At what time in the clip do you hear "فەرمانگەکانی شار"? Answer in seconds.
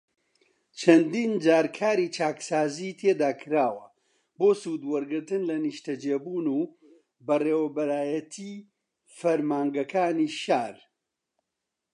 9.17-10.75